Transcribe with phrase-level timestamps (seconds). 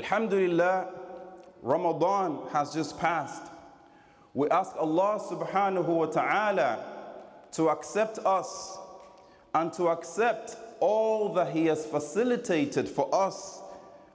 [0.00, 0.88] Alhamdulillah,
[1.60, 3.52] Ramadan has just passed.
[4.32, 6.86] We ask Allah subhanahu wa ta'ala
[7.52, 8.78] to accept us
[9.54, 13.60] and to accept all that He has facilitated for us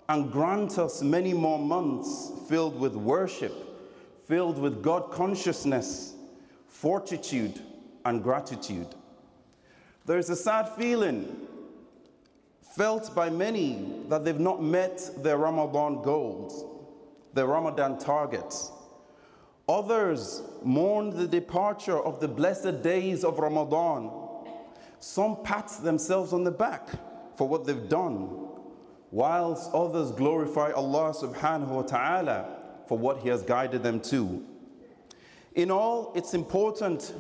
[0.09, 3.53] and grant us many more months filled with worship,
[4.27, 6.15] filled with God consciousness,
[6.67, 7.61] fortitude,
[8.05, 8.87] and gratitude.
[10.07, 11.44] There is a sad feeling
[12.75, 16.65] felt by many that they've not met their Ramadan goals,
[17.33, 18.71] their Ramadan targets.
[19.69, 24.11] Others mourn the departure of the blessed days of Ramadan.
[24.99, 26.89] Some pat themselves on the back
[27.35, 28.47] for what they've done,
[29.11, 32.57] whilst others glorify Allah subhanahu wa ta'ala
[32.87, 34.45] for what He has guided them to.
[35.55, 37.13] In all, it's important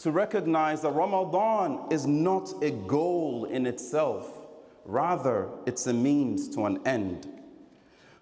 [0.00, 4.41] to recognize that Ramadan is not a goal in itself,
[4.84, 7.28] Rather, it's a means to an end.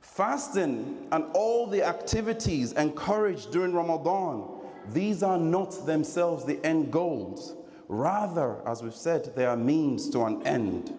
[0.00, 7.54] Fasting and all the activities encouraged during Ramadan, these are not themselves the end goals.
[7.88, 10.96] Rather, as we've said, they are means to an end.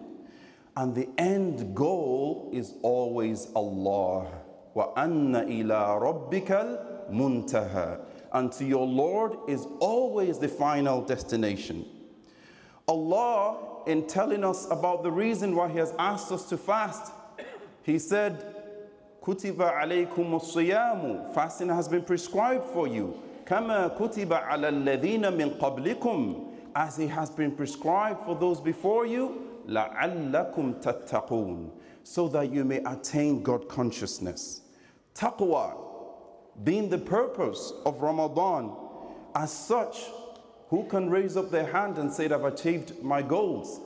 [0.76, 4.26] And the end goal is always Allah.
[4.74, 8.00] Wa anna ila rabbikal muntaha.
[8.32, 11.84] And to your Lord is always the final destination.
[12.92, 17.10] Allah, in telling us about the reason why He has asked us to fast,
[17.82, 18.54] He said,
[19.22, 23.18] Kutiba alaykum as fasting has been prescribed for you.
[23.46, 30.82] Kama kutiba ala min qablikum, as it has been prescribed for those before you, la'allakum
[30.82, 31.70] ta'ttaqun,
[32.02, 34.62] so that you may attain God consciousness.
[35.14, 35.76] Taqwa,
[36.62, 38.76] being the purpose of Ramadan,
[39.34, 40.04] as such,
[40.71, 43.79] who can raise up their hand and say that I've achieved my goals?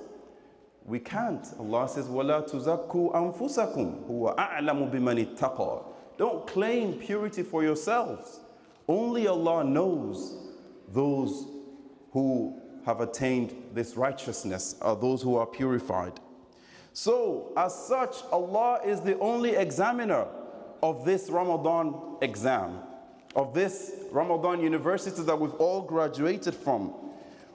[0.86, 1.48] We can't.
[1.60, 5.84] Allah says, وَلَا تُزَكُّوا أَنفُسَكُمْ هُوَ أَعْلَمُ بِمَنِ اتَّقَى
[6.18, 8.40] Don't claim purity for yourselves.
[8.88, 10.36] Only Allah knows
[10.92, 11.48] those
[12.12, 16.19] who have attained this righteousness, are those who are purified.
[16.94, 20.28] So, as such, Allah is the only examiner
[20.84, 22.80] of this Ramadan exam,
[23.37, 26.93] of this Ramadan university that we've all graduated from.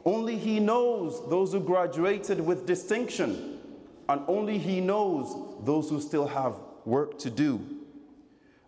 [0.06, 3.60] Only He knows those who graduated with distinction,
[4.08, 6.56] and only He knows those who still have
[6.86, 7.60] work to do.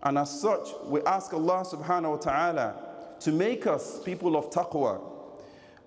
[0.02, 2.76] And as such, we ask Allah subhanahu wa ta'ala
[3.22, 5.00] to make us people of taqwa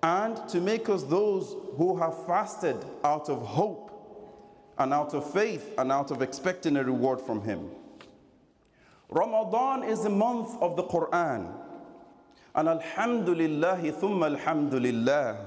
[0.01, 3.91] and to make us those who have fasted out of hope
[4.77, 7.69] and out of faith and out of expecting a reward from Him.
[9.09, 11.53] Ramadan is the month of the Quran.
[12.55, 15.37] And Alhamdulillah, thumma Alhamdulillah,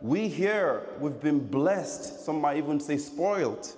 [0.00, 3.74] we here, we've been blessed, some might even say spoiled,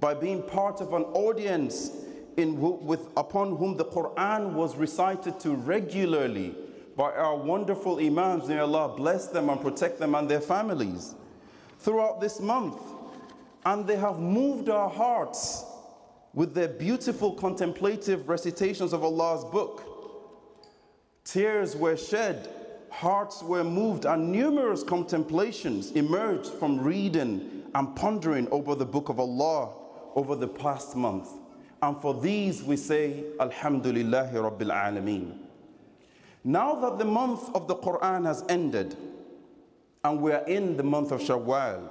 [0.00, 1.90] by being part of an audience
[2.36, 6.54] in, with, upon whom the Quran was recited to regularly
[6.96, 8.48] by our wonderful Imams.
[8.48, 11.14] May Allah bless them and protect them and their families
[11.78, 12.80] throughout this month.
[13.64, 15.64] And they have moved our hearts
[16.34, 19.84] with their beautiful contemplative recitations of Allah's book.
[21.24, 22.48] Tears were shed,
[22.90, 29.18] hearts were moved, and numerous contemplations emerged from reading and pondering over the book of
[29.20, 29.74] Allah
[30.14, 31.28] over the past month.
[31.82, 35.38] And for these we say, Alhamdulillahi Rabbil Alameen.
[36.44, 38.96] Now that the month of the Quran has ended
[40.04, 41.88] and we are in the month of Shawwal,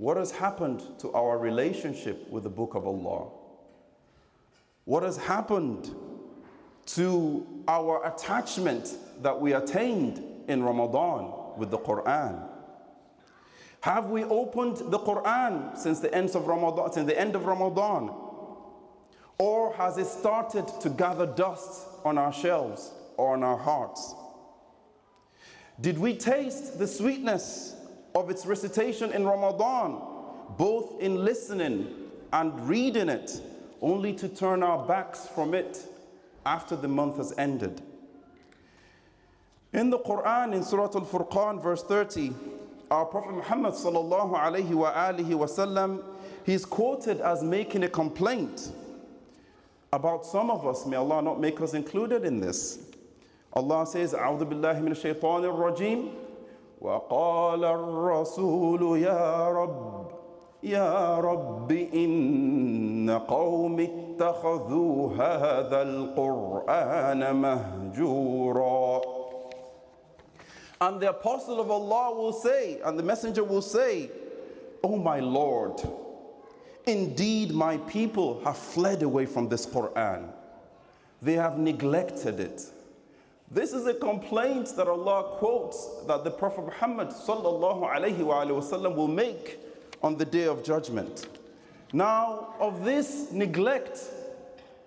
[0.00, 3.28] what has happened to our relationship with the book of Allah?
[4.86, 5.94] What has happened
[6.86, 12.48] to our attachment that we attained in Ramadan with the Quran?
[13.82, 18.10] Have we opened the Quran since the end of Ramadan, since the end of Ramadan?
[19.36, 24.14] Or has it started to gather dust on our shelves or on our hearts?
[25.78, 27.76] Did we taste the sweetness
[28.14, 30.00] of its recitation in Ramadan,
[30.56, 31.94] both in listening
[32.32, 33.40] and reading it,
[33.82, 35.86] only to turn our backs from it
[36.44, 37.80] after the month has ended.
[39.72, 42.32] In the Quran, in Surah Al Furqan, verse 30,
[42.90, 46.02] our Prophet Muhammad sallallahu alaihi wa alihi wasallam,
[46.44, 48.72] he's quoted as making a complaint
[49.92, 50.86] about some of us.
[50.86, 52.78] May Allah not make us included in this.
[53.52, 56.10] Allah says, "A'udhu billahi min shaitanir rajim."
[56.81, 60.07] وقال الرسول يا رب
[60.63, 69.01] يا رب إن قوم اتخذوا هذا القرآن مهجورا
[70.81, 74.09] And the apostle of Allah will say, and the messenger will say,
[74.83, 75.81] Oh my Lord,
[76.85, 80.29] Indeed, my people have fled away from this Quran.
[81.21, 82.61] They have neglected it.
[83.52, 89.58] This is a complaint that Allah quotes that the Prophet Muhammad wasallam will make
[90.04, 91.26] on the day of judgment.
[91.92, 93.98] Now, of this neglect,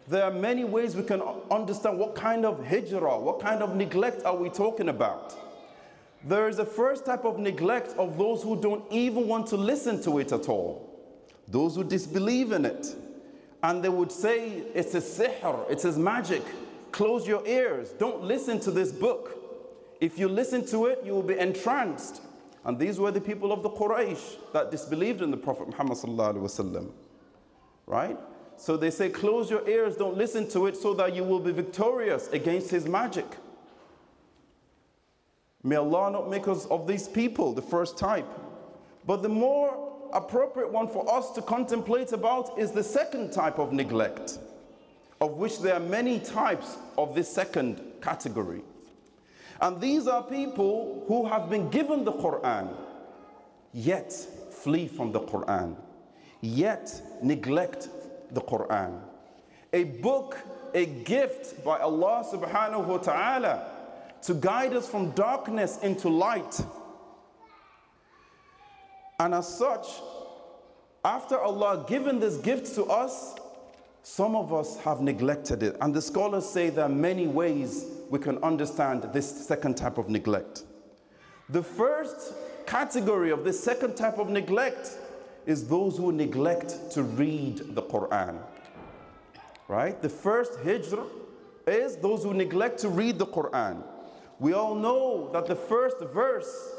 [0.08, 1.22] there are many ways we can
[1.52, 5.36] understand what kind of hijrah, what kind of neglect are we talking about.
[6.24, 10.02] There is a first type of neglect of those who don't even want to listen
[10.04, 10.90] to it at all,
[11.50, 12.96] those who disbelieve in it.
[13.62, 16.44] And they would say, it's a sihr, it's his magic.
[16.94, 19.40] Close your ears, don't listen to this book.
[20.00, 22.22] If you listen to it, you will be entranced.
[22.66, 25.98] And these were the people of the Quraysh that disbelieved in the Prophet Muhammad.
[27.88, 28.18] Right?
[28.58, 31.52] So they say, close your ears, don't listen to it, so that you will be
[31.52, 33.26] victorious against his magic.
[35.64, 38.28] May Allah not make us of these people, the first type.
[39.08, 43.74] But the more appropriate one for us to contemplate about is the second type of
[43.74, 44.38] neglect,
[45.24, 48.62] of which there are many types of this second category.
[49.62, 52.76] And these are people who have been given the Quran,
[53.72, 55.78] yet flee from the Quran,
[56.42, 57.88] yet neglect
[58.32, 59.00] the Quran.
[59.72, 60.38] A book,
[60.74, 63.66] a gift by Allah subhanahu wa ta'ala
[64.24, 66.60] to guide us from darkness into light.
[69.22, 69.88] And as such,
[71.06, 73.36] after Allah given this gift to us,
[74.04, 75.78] some of us have neglected it.
[75.80, 80.10] And the scholars say there are many ways we can understand this second type of
[80.10, 80.64] neglect.
[81.50, 82.34] The first
[82.66, 84.90] category of this second type of neglect
[85.46, 88.38] is those who neglect to read the Quran.
[89.70, 90.02] Right?
[90.02, 91.06] The first hijrah
[91.66, 93.84] is those who neglect to read the Quran.
[94.38, 96.76] We all know that the first verse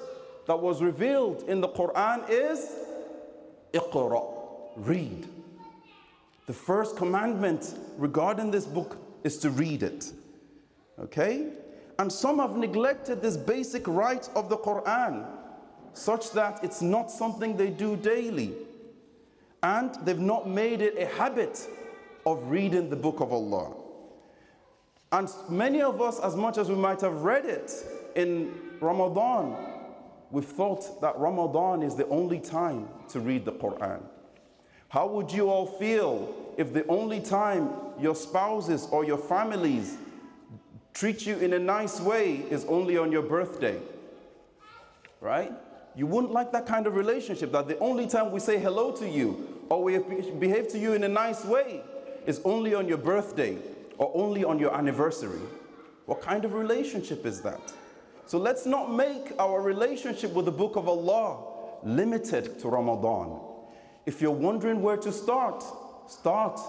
[0.47, 2.71] that was revealed in the Quran is
[3.73, 4.31] Iqra,
[4.77, 5.27] read.
[6.47, 10.13] The first commandment regarding this book is to read it.
[10.99, 11.49] Okay?
[11.99, 15.27] And some have neglected this basic right of the Quran,
[15.95, 18.53] such that it's not something they do daily.
[19.63, 21.67] And they've not made it a habit
[22.27, 23.73] of reading the book of Allah.
[25.13, 27.73] And many of us, as much as we might have read it
[28.17, 29.57] in Ramadan,
[30.31, 34.03] we've thought that Ramadan is the only time to read the Quran.
[34.95, 37.69] How would you all feel if the only time
[37.99, 39.97] your spouses or your families
[40.93, 43.77] treat you in a nice way is only on your birthday?
[45.21, 45.51] Right?
[45.97, 49.09] You wouldn't like that kind of relationship that the only time we say hello to
[49.09, 49.99] you or we
[50.39, 51.83] behave to you in a nice way
[52.25, 53.59] is only on your birthday
[53.99, 55.41] or only on your anniversary?
[56.07, 57.73] What kind of relationship is that?
[58.27, 63.54] So let's not make our relationship with the book of Allah limited to Ramadan.
[64.06, 65.64] If you're wondering where to start,
[66.08, 66.60] start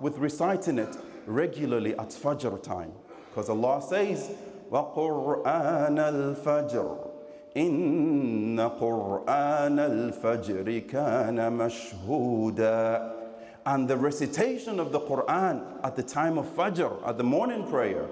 [0.00, 0.96] with reciting it
[1.26, 2.92] regularly at Fajr time.
[3.28, 4.30] Because Allah says,
[4.70, 7.10] وَقُرْآنَ الْفَجْرِ
[7.56, 13.20] إِنَّ قُرْآنَ الْفَجْرِ كَانَ مَشْهُودًا
[13.66, 18.06] and the recitation of the Quran at the time of Fajr, at the morning prayer,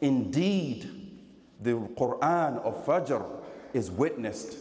[0.00, 0.88] indeed,
[1.60, 3.24] the Quran of Fajr
[3.72, 4.58] is witnessed.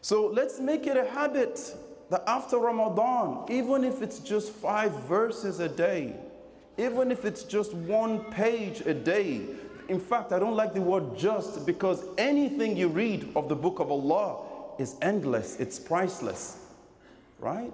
[0.00, 1.76] So let's make it a habit
[2.11, 6.13] that after Ramadan, even if it's just five verses a day,
[6.77, 9.41] even if it's just one page a day,
[9.87, 13.79] in fact, I don't like the word just because anything you read of the book
[13.79, 14.43] of Allah
[14.77, 16.57] is endless, it's priceless,
[17.39, 17.71] right?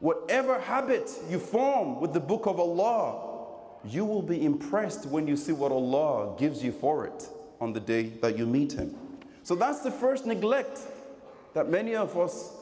[0.00, 3.46] Whatever habit you form with the book of Allah,
[3.86, 7.26] you will be impressed when you see what Allah gives you for it
[7.58, 8.94] on the day that you meet Him.
[9.44, 10.78] So that's the first neglect
[11.54, 12.57] that many of us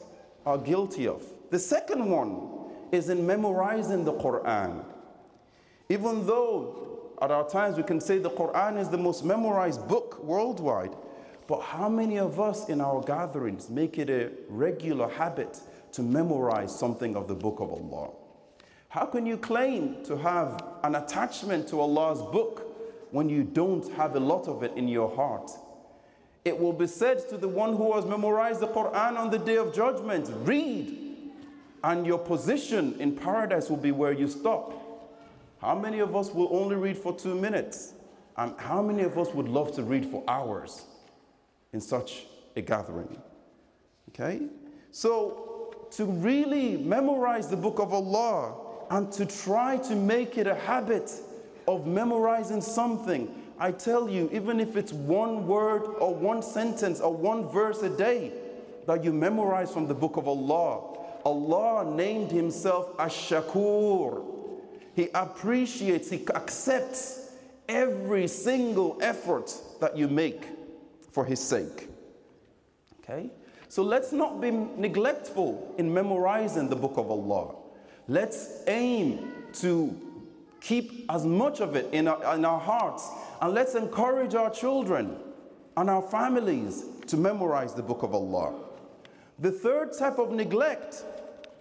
[0.47, 1.21] are guilty of.
[1.49, 4.85] The second one is in memorizing the Quran.
[5.89, 10.23] Even though at our times we can say the Quran is the most memorized book
[10.23, 10.95] worldwide,
[11.47, 15.59] but how many of us in our gatherings make it a regular habit
[15.91, 18.11] to memorize something of the book of Allah?
[18.87, 22.63] How can you claim to have an attachment to Allah's book
[23.11, 25.51] when you don't have a lot of it in your heart?
[26.47, 29.57] It will be said to the one who has memorized the Quran on the day
[29.57, 30.97] of judgment, read,
[31.83, 34.71] and your position in paradise will be where you stop.
[35.59, 37.95] How many of us will only read for two minutes?
[38.37, 40.85] And how many of us would love to read for hours
[41.73, 43.21] in such a gathering?
[44.11, 44.47] Okay?
[44.91, 48.55] So to really memorize the book of Allah
[48.89, 51.11] and to try to make it a habit
[51.67, 53.29] of memorizing something.
[53.59, 57.89] I tell you, even if it's one word or one sentence or one verse a
[57.89, 58.31] day
[58.85, 64.23] that you memorize from the book of Allah, Allah named Himself Ash-Shakur.
[64.95, 67.31] He appreciates, He accepts
[67.67, 70.45] every single effort that you make
[71.11, 71.89] for His sake.
[73.01, 73.29] Okay?
[73.69, 77.55] So let's not be neglectful in memorizing the book of Allah.
[78.07, 80.06] Let's aim to
[80.60, 83.10] keep as much of it in our, in our hearts
[83.40, 85.16] and let's encourage our children
[85.76, 88.54] and our families to memorize the book of Allah.
[89.38, 91.04] The third type of neglect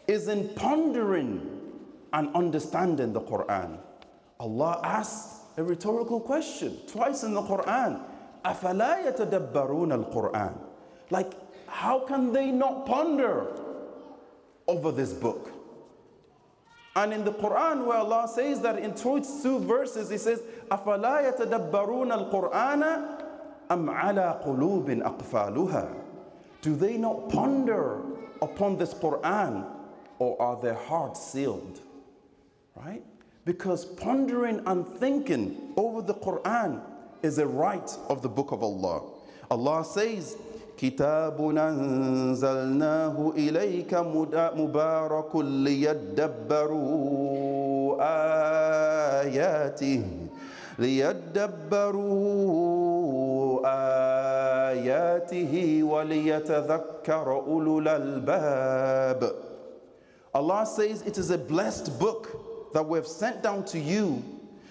[0.08, 1.62] is in pondering
[2.14, 3.78] and understanding the Quran.
[4.40, 8.04] Allah asks a rhetorical question twice in the Quran.
[8.44, 10.58] أَفَلَا يَتَدَبَّرُونَ الْقُرْآنَ
[11.10, 11.34] Like,
[11.68, 13.48] how can they not ponder
[14.68, 15.55] over this book?
[16.96, 21.38] And in the Quran, where Allah says that in two, two verses, He says, أَفَلَا
[21.38, 23.18] يَتَدَبَّرُونَ الْقُرْآنَ
[23.70, 25.96] أَمْ عَلَى قُلُوبٍ أَقْفَالُهَا
[26.62, 28.02] Do they not ponder
[28.42, 29.66] upon this Quran,
[30.20, 31.80] or are their hearts sealed?
[32.76, 33.04] Right?
[33.46, 36.82] Because pondering and thinking over the Quran
[37.24, 39.02] is a right of the Book of Allah.
[39.50, 40.36] Allah says,
[40.79, 43.95] كتاب أنزلناه إليك
[44.57, 47.07] مبارك ليدبروا
[49.23, 50.03] آياته
[52.27, 53.61] ليدبروا
[54.71, 59.33] آياته وليتذكر أولو الألباب
[60.35, 64.23] Allah says it is a blessed book that we have sent down to you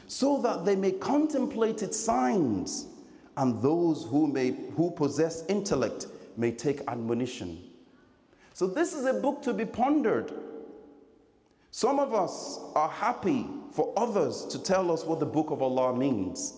[0.08, 2.86] so that they may contemplate its signs
[3.38, 7.62] and those who, may, who possess intellect may take admonition.
[8.54, 10.32] So, this is a book to be pondered.
[11.72, 15.94] Some of us are happy for others to tell us what the book of Allah
[15.96, 16.54] means,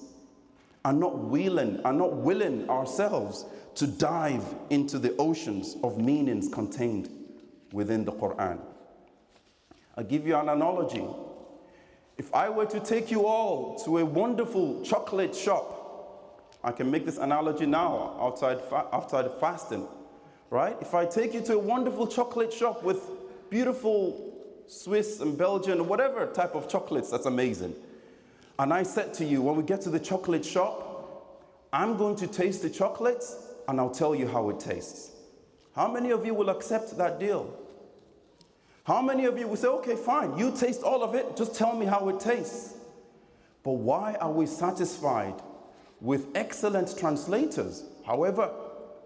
[0.86, 7.10] and not willing, are not willing ourselves to dive into the oceans of meanings contained
[7.72, 8.60] within the Quran.
[9.96, 11.06] I'll give you an analogy.
[12.18, 15.77] If I were to take you all to a wonderful chocolate shop
[16.64, 18.60] I can make this analogy now outside,
[18.92, 19.88] outside fasting,
[20.50, 20.78] right?
[20.82, 23.02] If I take you to a wonderful chocolate shop with
[23.50, 24.34] beautiful
[24.68, 27.76] Swiss and Belgian, whatever type of chocolates, that's amazing.
[28.60, 30.84] And I said to you, when we get to the chocolate shop,
[31.72, 33.36] I'm going to taste the chocolates
[33.68, 35.12] and I'll tell you how it tastes.
[35.76, 37.54] How many of you will accept that deal?
[38.84, 41.76] How many of you will say, okay, fine, you taste all of it, just tell
[41.76, 42.74] me how it tastes?
[43.64, 45.36] But why are we satisfied
[46.01, 48.51] with excellent translators, however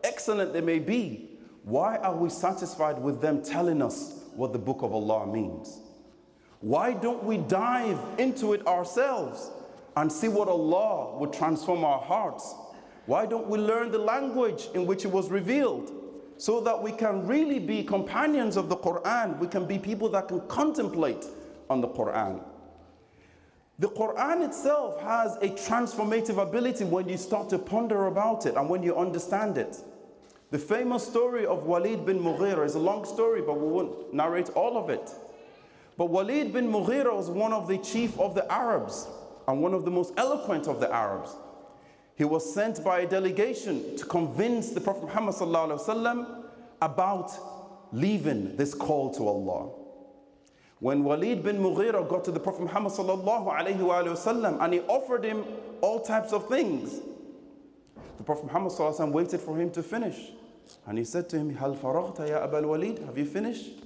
[0.03, 1.29] excellent they may be,
[1.63, 5.79] why are we satisfied with them telling us what the book of Allah means?
[6.61, 9.51] Why don't we dive into it ourselves
[9.95, 12.55] and see what Allah would transform our hearts?
[13.05, 15.91] Why don't we learn the language in which it was revealed
[16.37, 19.37] so that we can really be companions of the Quran?
[19.39, 21.25] We can be people that can contemplate
[21.69, 22.43] on the Quran.
[23.81, 28.69] The Quran itself has a transformative ability when you start to ponder about it and
[28.69, 29.75] when you understand it.
[30.51, 34.49] The famous story of Walid bin Mughira is a long story, but we won't narrate
[34.49, 35.09] all of it.
[35.97, 39.07] But Walid bin Mughira was one of the chief of the Arabs
[39.47, 41.35] and one of the most eloquent of the Arabs.
[42.15, 46.27] He was sent by a delegation to convince the Prophet Muhammad
[46.83, 47.31] about
[47.91, 49.80] leaving this call to Allah.
[50.81, 55.23] When Walid bin Mughira got to the Prophet Muhammad sallallahu alayhi wasallam and he offered
[55.23, 55.45] him
[55.79, 57.01] all types of things,
[58.17, 60.31] the Prophet Muhammad sallallahu alayhi waited for him to finish.
[60.87, 62.97] And he said to him, Hal faraghta ya Walid?
[63.05, 63.83] Have you finished?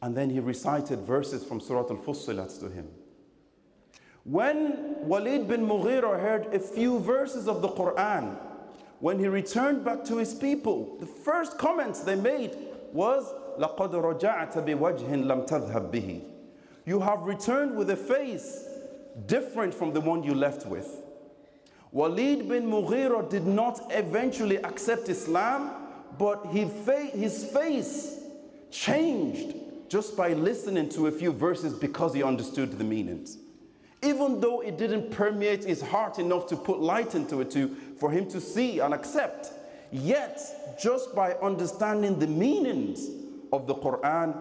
[0.00, 2.86] And then he recited verses from Surah Al-Fussilat to him.
[4.22, 8.38] When Walid bin Mughira heard a few verses of the Quran,
[9.00, 12.56] when he returned back to his people, the first comments they made
[12.92, 16.21] was, لَقَدْ رَجَعْتَ بِوَجْهٍ لَمْ تَذْهَبْ بِهِ
[16.85, 18.65] You have returned with a face
[19.27, 21.01] different from the one you left with.
[21.91, 25.71] Walid bin Mughira did not eventually accept Islam,
[26.17, 28.19] but his face
[28.69, 29.55] changed
[29.89, 33.37] just by listening to a few verses because he understood the meanings.
[34.01, 38.09] Even though it didn't permeate his heart enough to put light into it to, for
[38.09, 39.51] him to see and accept,
[39.91, 40.39] yet
[40.81, 43.09] just by understanding the meanings
[43.52, 44.36] of the Quran,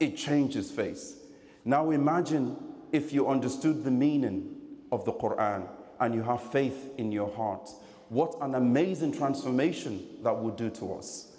[0.00, 1.16] it changes face.
[1.64, 2.56] Now imagine
[2.92, 4.56] if you understood the meaning
[4.92, 5.68] of the Quran
[6.00, 7.68] and you have faith in your heart.
[8.08, 11.32] What an amazing transformation that would do to us.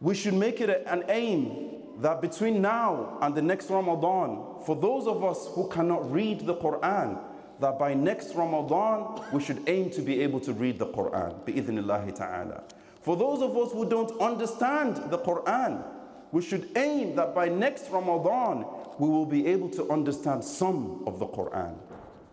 [0.00, 5.06] We should make it an aim that between now and the next Ramadan, for those
[5.06, 7.18] of us who cannot read the Quran,
[7.60, 11.46] that by next Ramadan we should aim to be able to read the Quran.
[11.46, 12.64] Bi ta'ala.
[13.01, 15.83] For those of us who don't understand the Quran,
[16.31, 18.65] we should aim that by next Ramadan
[18.99, 21.77] we will be able to understand some of the Quran.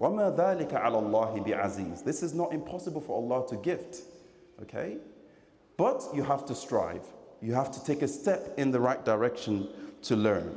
[0.00, 4.02] وَمَا ذَلِكَ عَلَى اللَّهِ بِعَزِيزٍ This is not impossible for Allah to gift.
[4.62, 4.99] Okay?
[5.76, 7.06] But you have to strive.
[7.40, 9.68] You have to take a step in the right direction
[10.02, 10.56] to learn.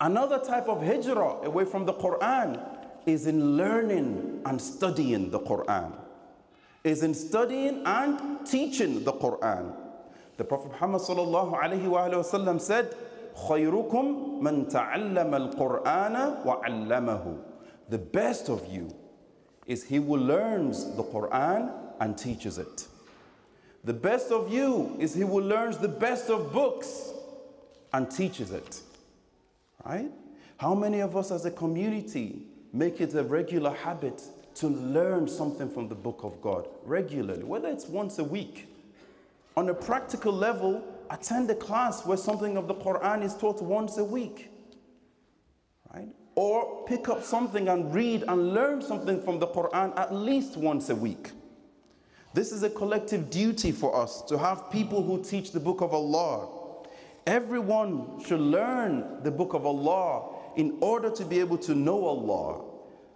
[0.00, 2.64] Another type of hijrah away from the Quran
[3.06, 5.92] is in learning and studying the Quran.
[6.84, 9.74] Is in studying and teaching the Quran.
[10.36, 12.94] The Prophet Muhammad sallallahu alaihi wasallam said,
[13.34, 17.38] خيركم من تعلم القرآن وعلمه
[17.88, 18.94] the best of you
[19.66, 22.86] is he who learns the Quran and teaches it.
[23.84, 27.12] The best of you is he who learns the best of books
[27.92, 28.80] and teaches it.
[29.84, 30.10] Right?
[30.58, 34.22] How many of us as a community make it a regular habit
[34.55, 38.67] to learn something from the book of God regularly, whether it's once a week?
[39.55, 43.97] On a practical level, attend a class where something of the Quran is taught once
[43.97, 44.49] a week.
[45.93, 46.09] Right?
[46.35, 50.89] or pick up something and read and learn something from the Quran at least once
[50.89, 51.31] a week.
[52.33, 55.93] This is a collective duty for us to have people who teach the book of
[55.93, 56.49] Allah.
[57.27, 62.61] Everyone should learn the book of Allah in order to be able to know Allah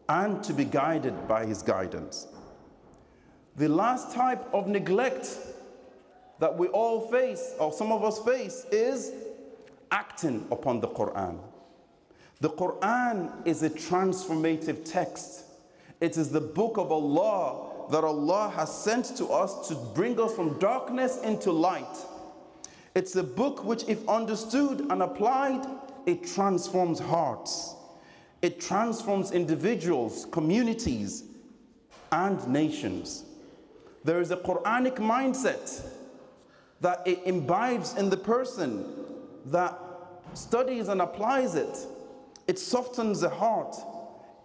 [0.09, 2.27] and to be guided by His guidance.
[3.55, 5.37] The last type of neglect
[6.39, 9.11] that we all face, or some of us face, is
[9.91, 11.39] acting upon the Quran.
[12.39, 15.45] The Quran is a transformative text.
[15.99, 20.35] It is the book of Allah that Allah has sent to us to bring us
[20.35, 21.97] from darkness into light.
[22.93, 25.65] It's a book which, if understood and applied,
[26.05, 27.73] it transforms hearts.
[28.47, 31.25] It transforms individuals, communities,
[32.13, 33.25] and nations.
[34.05, 35.85] There is a Quranic mindset
[36.79, 38.85] that it imbibes in the person
[39.47, 39.77] that
[40.33, 41.77] studies and applies it
[42.47, 43.75] it softens the heart,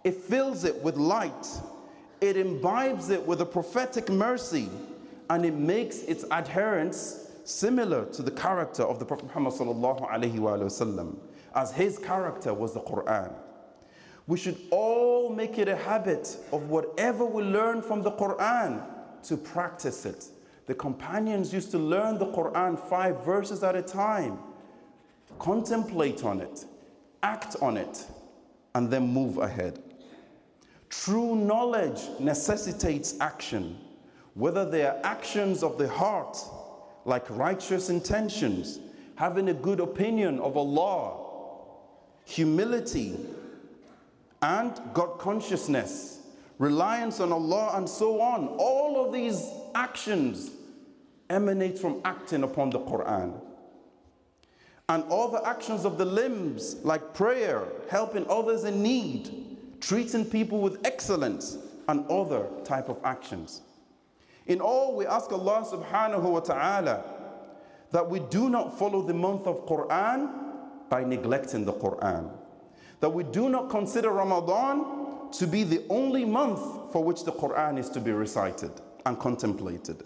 [0.03, 1.47] it fills it with light,
[2.19, 4.67] it imbibes it with a prophetic mercy,
[5.29, 9.53] and it makes its adherents similar to the character of the Prophet Muhammad
[11.55, 13.33] as his character was the Quran.
[14.25, 18.83] We should all make it a habit of whatever we learn from the Quran
[19.23, 20.25] to practice it.
[20.65, 24.39] The companions used to learn the Quran five verses at a time,
[25.39, 26.65] contemplate on it,
[27.21, 28.05] act on it,
[28.75, 29.79] and then move ahead.
[30.89, 33.77] True knowledge necessitates action,
[34.35, 36.37] whether they are actions of the heart,
[37.03, 38.79] like righteous intentions,
[39.15, 41.19] having a good opinion of Allah,
[42.25, 43.17] humility,
[44.43, 46.19] and God consciousness,
[46.59, 48.49] reliance on Allah, and so on.
[48.59, 50.51] All of these actions
[51.29, 53.39] emanate from acting upon the Quran
[54.89, 60.59] and all the actions of the limbs like prayer, helping others in need, treating people
[60.59, 63.61] with excellence, and other type of actions.
[64.45, 67.03] In all, we ask Allah subhanahu wa ta'ala
[67.91, 70.29] that we do not follow the month of Quran
[70.89, 72.29] by neglecting the Quran.
[73.03, 77.77] That we do not consider Ramadan to be the only month for which the Quran
[77.77, 78.71] is to be recited
[79.05, 80.05] and contemplated.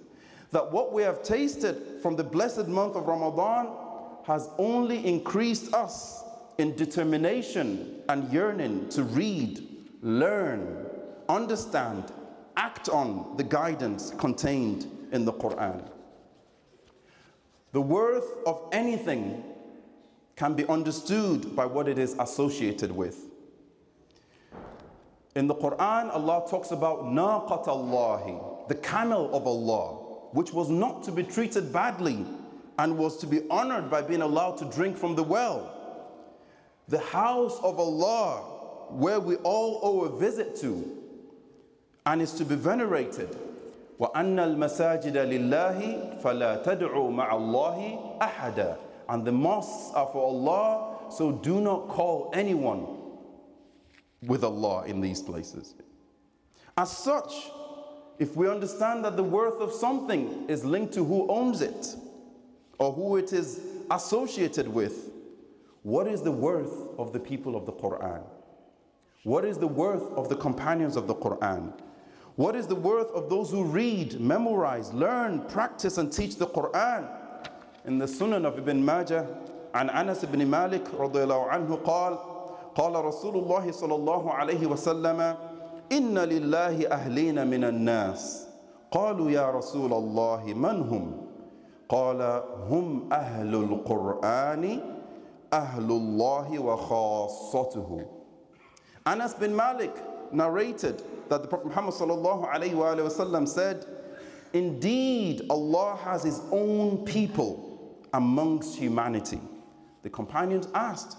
[0.49, 3.67] That what we have tasted from the blessed month of Ramadan
[4.25, 6.23] has only increased us
[6.57, 9.61] in determination and yearning to read,
[10.01, 10.87] learn,
[11.29, 12.11] understand,
[12.55, 15.87] act on the guidance contained in the Quran.
[17.73, 19.43] The worth of anything
[20.36, 23.26] can be understood by what it is associated with.
[25.34, 29.94] In the Quran, Allah talks about naqat Allah, the camel of Allah,
[30.32, 32.24] which was not to be treated badly
[32.78, 35.70] and was to be honored by being allowed to drink from the well.
[36.88, 38.42] The house of Allah,
[38.90, 40.98] where we all owe a visit to,
[42.04, 43.36] and is to be venerated.
[44.00, 48.76] وَأَنَّ الْمَسَاجِدَ لِلَّهِ فَلَا تَدْعُوا مَعَ اللَّهِ أَحَدًا
[49.09, 52.85] and the mosques are for Allah, so do not call anyone
[54.25, 55.75] with Allah in these places.
[56.77, 57.33] As such,
[58.19, 61.95] if we understand that the worth of something is linked to who owns it,
[62.79, 65.09] or who it is associated with,
[65.83, 68.21] what is the worth of the people of the Quran?
[69.23, 71.73] What is the worth of the companions of the Quran?
[72.35, 77.09] What is the worth of those who read, memorize, learn, practice, and teach the Quran?
[77.87, 79.25] In the Sunan of Ibn Majah,
[79.75, 82.17] أنس بن مالك رضي الله عنه قال
[82.75, 85.35] قال رسول الله صلى الله عليه وسلم
[85.91, 88.47] إن لله أهلين من الناس
[88.91, 91.11] قالوا يا رسول الله من هم
[91.89, 94.79] قال هم أهل القرآن
[95.53, 98.05] أهل الله وخاصته
[99.05, 99.93] Anas bin Malik
[100.33, 103.85] narrated that the Prophet Muhammad sallallahu alayhi wa said,
[104.51, 107.66] Indeed, Allah has His own people
[108.13, 109.39] amongst humanity.
[110.03, 111.17] The companions asked,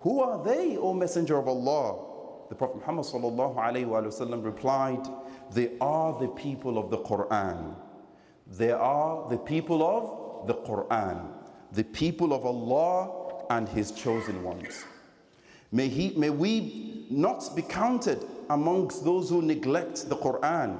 [0.00, 2.04] Who are they, O Messenger of Allah?
[2.48, 5.06] The Prophet Muhammad sallam replied,
[5.52, 7.74] They are the people of the Quran.
[8.46, 11.30] They are the people of the Quran,
[11.72, 14.84] the people of Allah and His chosen ones.
[15.70, 20.78] May, he, may we not be counted amongst those who neglect the Quran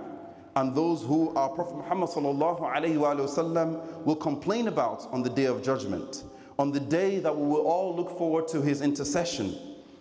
[0.58, 6.24] and those who our Prophet Muhammad sallam will complain about on the day of judgment,
[6.58, 9.56] on the day that we will all look forward to his intercession.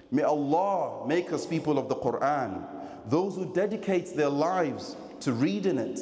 [0.10, 2.66] May Allah make us people of the Quran,
[3.06, 6.00] those who dedicate their lives to reading it,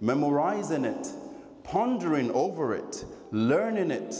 [0.00, 1.06] memorizing it,
[1.62, 4.16] pondering over it, learning it,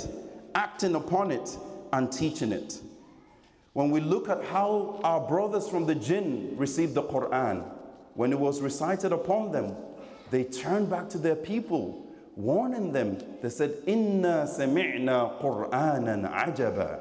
[0.54, 1.58] acting upon it,
[1.92, 2.78] and teaching it.
[3.72, 7.64] When we look at how our brothers from the jinn received the Quran,
[8.14, 9.74] when it was recited upon them,
[10.30, 13.18] they turned back to their people, warning them.
[13.42, 17.00] They said, Inna sami'na Qur'anan ajaba.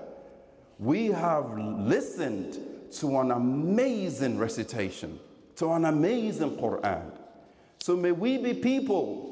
[0.80, 2.58] We have listened
[2.94, 5.20] to an amazing recitation,
[5.58, 7.12] to an amazing Quran.
[7.80, 9.30] So may we be people.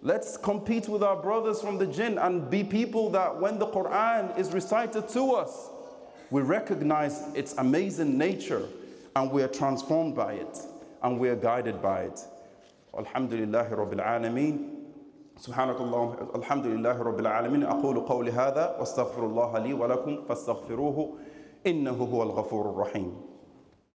[0.00, 4.36] Let's compete with our brothers from the jinn and be people that when the Quran
[4.36, 5.68] is recited to us,
[6.30, 8.66] we recognize its amazing nature
[9.14, 10.58] and we are transformed by it
[11.02, 12.20] and we are guided by it.
[12.96, 14.68] Alhamdulillah Rabbil Alameen.
[15.36, 21.14] سبحانك اللهم الحمد لله رب العالمين أقول قولي هذا واستغفر الله لي ولكم فاستغفروه
[21.66, 23.31] إنه هو الغفور الرحيم